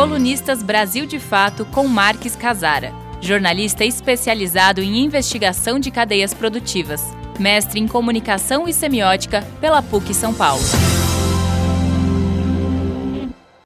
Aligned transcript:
Colunistas 0.00 0.62
Brasil 0.62 1.04
de 1.04 1.20
Fato 1.20 1.66
com 1.66 1.86
Marques 1.86 2.34
Casara, 2.34 2.90
jornalista 3.20 3.84
especializado 3.84 4.80
em 4.80 5.04
investigação 5.04 5.78
de 5.78 5.90
cadeias 5.90 6.32
produtivas, 6.32 7.02
mestre 7.38 7.78
em 7.78 7.86
comunicação 7.86 8.66
e 8.66 8.72
semiótica 8.72 9.46
pela 9.60 9.82
PUC 9.82 10.14
São 10.14 10.32
Paulo. 10.32 10.62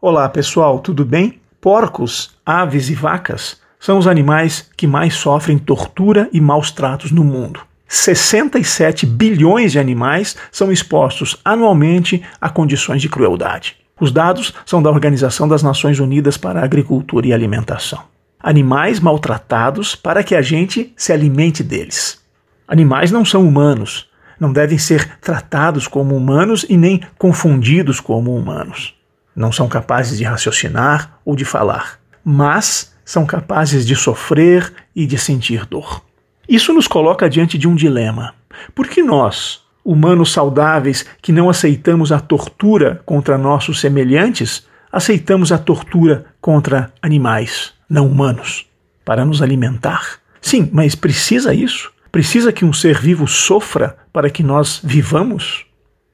Olá 0.00 0.26
pessoal, 0.26 0.78
tudo 0.78 1.04
bem? 1.04 1.38
Porcos, 1.60 2.30
aves 2.46 2.88
e 2.88 2.94
vacas 2.94 3.60
são 3.78 3.98
os 3.98 4.06
animais 4.06 4.70
que 4.74 4.86
mais 4.86 5.12
sofrem 5.12 5.58
tortura 5.58 6.30
e 6.32 6.40
maus 6.40 6.70
tratos 6.70 7.12
no 7.12 7.22
mundo. 7.22 7.60
67 7.86 9.04
bilhões 9.04 9.72
de 9.72 9.78
animais 9.78 10.34
são 10.50 10.72
expostos 10.72 11.36
anualmente 11.44 12.22
a 12.40 12.48
condições 12.48 13.02
de 13.02 13.10
crueldade. 13.10 13.81
Os 14.02 14.10
dados 14.10 14.52
são 14.66 14.82
da 14.82 14.90
Organização 14.90 15.46
das 15.46 15.62
Nações 15.62 16.00
Unidas 16.00 16.36
para 16.36 16.58
a 16.58 16.64
Agricultura 16.64 17.24
e 17.24 17.32
Alimentação. 17.32 18.02
Animais 18.40 18.98
maltratados 18.98 19.94
para 19.94 20.24
que 20.24 20.34
a 20.34 20.42
gente 20.42 20.92
se 20.96 21.12
alimente 21.12 21.62
deles. 21.62 22.20
Animais 22.66 23.12
não 23.12 23.24
são 23.24 23.46
humanos, 23.46 24.10
não 24.40 24.52
devem 24.52 24.76
ser 24.76 25.20
tratados 25.20 25.86
como 25.86 26.16
humanos 26.16 26.66
e 26.68 26.76
nem 26.76 27.00
confundidos 27.16 28.00
como 28.00 28.34
humanos. 28.34 28.92
Não 29.36 29.52
são 29.52 29.68
capazes 29.68 30.18
de 30.18 30.24
raciocinar 30.24 31.20
ou 31.24 31.36
de 31.36 31.44
falar, 31.44 32.00
mas 32.24 32.92
são 33.04 33.24
capazes 33.24 33.86
de 33.86 33.94
sofrer 33.94 34.72
e 34.96 35.06
de 35.06 35.16
sentir 35.16 35.64
dor. 35.64 36.02
Isso 36.48 36.72
nos 36.72 36.88
coloca 36.88 37.30
diante 37.30 37.56
de 37.56 37.68
um 37.68 37.76
dilema. 37.76 38.34
Por 38.74 38.88
que 38.88 39.00
nós, 39.00 39.61
humanos 39.84 40.32
saudáveis 40.32 41.04
que 41.20 41.32
não 41.32 41.50
aceitamos 41.50 42.12
a 42.12 42.20
tortura 42.20 43.00
contra 43.04 43.38
nossos 43.38 43.80
semelhantes, 43.80 44.66
aceitamos 44.92 45.52
a 45.52 45.58
tortura 45.58 46.26
contra 46.40 46.92
animais 47.00 47.72
não 47.88 48.06
humanos 48.06 48.66
para 49.04 49.24
nos 49.24 49.42
alimentar. 49.42 50.18
Sim, 50.40 50.68
mas 50.72 50.94
precisa 50.94 51.54
isso? 51.54 51.92
Precisa 52.10 52.52
que 52.52 52.64
um 52.64 52.72
ser 52.72 52.98
vivo 52.98 53.26
sofra 53.26 53.96
para 54.12 54.30
que 54.30 54.42
nós 54.42 54.80
vivamos? 54.82 55.66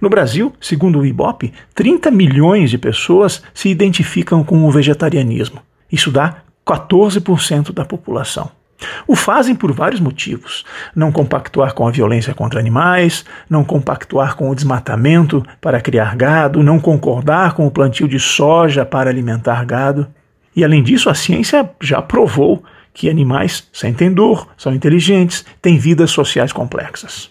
No 0.00 0.08
Brasil, 0.08 0.52
segundo 0.60 0.98
o 0.98 1.06
IBOP, 1.06 1.52
30 1.74 2.10
milhões 2.10 2.70
de 2.70 2.78
pessoas 2.78 3.42
se 3.54 3.68
identificam 3.68 4.42
com 4.42 4.64
o 4.64 4.70
vegetarianismo. 4.70 5.60
Isso 5.90 6.10
dá 6.10 6.38
14% 6.66 7.72
da 7.72 7.84
população. 7.84 8.50
O 9.06 9.16
fazem 9.16 9.54
por 9.54 9.72
vários 9.72 10.00
motivos: 10.00 10.64
não 10.94 11.12
compactuar 11.12 11.74
com 11.74 11.86
a 11.86 11.90
violência 11.90 12.34
contra 12.34 12.60
animais, 12.60 13.24
não 13.48 13.64
compactuar 13.64 14.36
com 14.36 14.50
o 14.50 14.54
desmatamento 14.54 15.44
para 15.60 15.80
criar 15.80 16.16
gado, 16.16 16.62
não 16.62 16.78
concordar 16.78 17.54
com 17.54 17.66
o 17.66 17.70
plantio 17.70 18.08
de 18.08 18.18
soja 18.18 18.84
para 18.84 19.10
alimentar 19.10 19.64
gado. 19.64 20.06
E 20.54 20.64
além 20.64 20.82
disso, 20.82 21.08
a 21.08 21.14
ciência 21.14 21.68
já 21.80 22.02
provou 22.02 22.62
que 22.92 23.08
animais 23.08 23.66
sentem 23.72 24.12
dor, 24.12 24.48
são 24.56 24.74
inteligentes, 24.74 25.44
têm 25.60 25.78
vidas 25.78 26.10
sociais 26.10 26.52
complexas. 26.52 27.30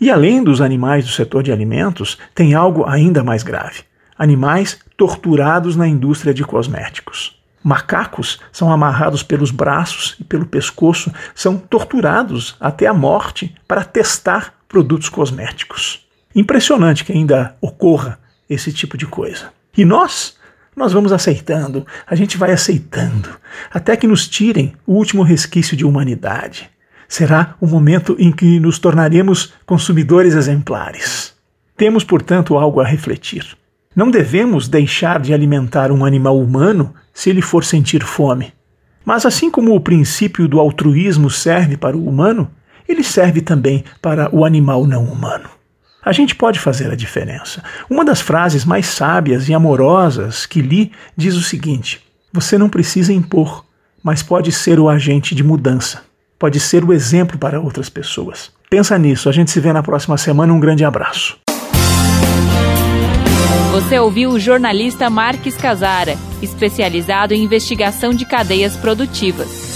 E 0.00 0.10
além 0.10 0.42
dos 0.42 0.60
animais 0.60 1.04
do 1.04 1.10
setor 1.10 1.42
de 1.42 1.52
alimentos, 1.52 2.18
tem 2.34 2.54
algo 2.54 2.84
ainda 2.86 3.22
mais 3.22 3.42
grave: 3.42 3.82
animais 4.18 4.78
torturados 4.96 5.76
na 5.76 5.86
indústria 5.86 6.34
de 6.34 6.44
cosméticos. 6.44 7.41
Macacos 7.62 8.40
são 8.50 8.72
amarrados 8.72 9.22
pelos 9.22 9.50
braços 9.50 10.16
e 10.18 10.24
pelo 10.24 10.46
pescoço, 10.46 11.12
são 11.34 11.56
torturados 11.56 12.56
até 12.60 12.86
a 12.86 12.94
morte 12.94 13.54
para 13.68 13.84
testar 13.84 14.54
produtos 14.68 15.08
cosméticos. 15.08 16.06
Impressionante 16.34 17.04
que 17.04 17.12
ainda 17.12 17.56
ocorra 17.60 18.18
esse 18.48 18.72
tipo 18.72 18.96
de 18.96 19.06
coisa. 19.06 19.52
E 19.76 19.84
nós, 19.84 20.36
nós 20.74 20.92
vamos 20.92 21.12
aceitando, 21.12 21.86
a 22.06 22.14
gente 22.14 22.36
vai 22.36 22.52
aceitando, 22.52 23.28
até 23.70 23.96
que 23.96 24.06
nos 24.06 24.26
tirem 24.26 24.74
o 24.86 24.94
último 24.94 25.22
resquício 25.22 25.76
de 25.76 25.84
humanidade. 25.84 26.70
Será 27.08 27.54
o 27.60 27.66
momento 27.66 28.16
em 28.18 28.32
que 28.32 28.58
nos 28.58 28.78
tornaremos 28.78 29.52
consumidores 29.66 30.34
exemplares. 30.34 31.34
Temos, 31.76 32.04
portanto, 32.04 32.56
algo 32.56 32.80
a 32.80 32.86
refletir. 32.86 33.56
Não 33.94 34.10
devemos 34.10 34.68
deixar 34.68 35.20
de 35.20 35.34
alimentar 35.34 35.92
um 35.92 36.04
animal 36.04 36.38
humano 36.38 36.94
se 37.12 37.30
ele 37.30 37.42
for 37.42 37.64
sentir 37.64 38.02
fome. 38.02 38.52
Mas 39.04 39.26
assim 39.26 39.50
como 39.50 39.74
o 39.74 39.80
princípio 39.80 40.46
do 40.46 40.60
altruísmo 40.60 41.28
serve 41.28 41.76
para 41.76 41.96
o 41.96 42.08
humano, 42.08 42.50
ele 42.88 43.02
serve 43.02 43.40
também 43.40 43.84
para 44.00 44.34
o 44.34 44.44
animal 44.44 44.86
não 44.86 45.04
humano. 45.04 45.48
A 46.04 46.12
gente 46.12 46.34
pode 46.34 46.58
fazer 46.58 46.90
a 46.90 46.96
diferença. 46.96 47.62
Uma 47.88 48.04
das 48.04 48.20
frases 48.20 48.64
mais 48.64 48.86
sábias 48.86 49.48
e 49.48 49.54
amorosas 49.54 50.46
que 50.46 50.60
li 50.60 50.92
diz 51.16 51.36
o 51.36 51.42
seguinte: 51.42 52.00
Você 52.32 52.58
não 52.58 52.68
precisa 52.68 53.12
impor, 53.12 53.64
mas 54.02 54.22
pode 54.22 54.50
ser 54.50 54.80
o 54.80 54.88
agente 54.88 55.34
de 55.34 55.44
mudança. 55.44 56.02
Pode 56.38 56.58
ser 56.58 56.84
o 56.84 56.92
exemplo 56.92 57.38
para 57.38 57.60
outras 57.60 57.88
pessoas. 57.88 58.50
Pensa 58.68 58.98
nisso. 58.98 59.28
A 59.28 59.32
gente 59.32 59.50
se 59.50 59.60
vê 59.60 59.72
na 59.72 59.82
próxima 59.82 60.18
semana. 60.18 60.52
Um 60.52 60.58
grande 60.58 60.84
abraço. 60.84 61.38
Você 63.70 63.98
ouviu 63.98 64.30
o 64.30 64.40
jornalista 64.40 65.08
Marques 65.08 65.56
Casara, 65.56 66.16
especializado 66.42 67.32
em 67.32 67.42
investigação 67.42 68.12
de 68.12 68.26
cadeias 68.26 68.76
produtivas. 68.76 69.71